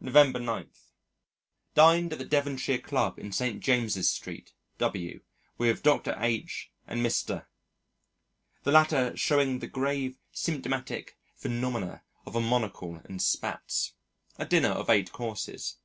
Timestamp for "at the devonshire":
2.10-2.78